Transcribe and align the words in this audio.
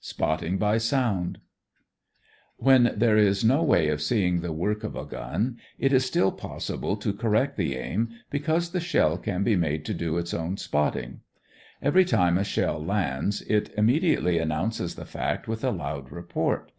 SPOTTING 0.00 0.56
BY 0.56 0.78
SOUND 0.78 1.40
When 2.56 2.94
there 2.96 3.18
is 3.18 3.44
no 3.44 3.62
way 3.62 3.88
of 3.90 4.00
seeing 4.00 4.40
the 4.40 4.50
work 4.50 4.82
of 4.82 4.96
a 4.96 5.04
gun, 5.04 5.58
it 5.78 5.92
is 5.92 6.06
still 6.06 6.32
possible 6.32 6.96
to 6.96 7.12
correct 7.12 7.58
the 7.58 7.76
aim, 7.76 8.08
because 8.30 8.70
the 8.70 8.80
shell 8.80 9.18
can 9.18 9.42
be 9.44 9.56
made 9.56 9.84
to 9.84 9.92
do 9.92 10.16
its 10.16 10.32
own 10.32 10.56
spotting. 10.56 11.20
Every 11.82 12.06
time 12.06 12.38
a 12.38 12.44
shell 12.44 12.82
lands, 12.82 13.42
it 13.42 13.74
immediately 13.76 14.38
announces 14.38 14.94
the 14.94 15.04
fact 15.04 15.48
with 15.48 15.62
a 15.62 15.70
loud 15.70 16.10
report. 16.10 16.72